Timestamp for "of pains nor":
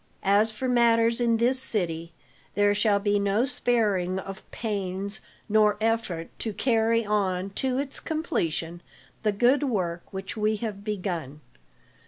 4.17-5.77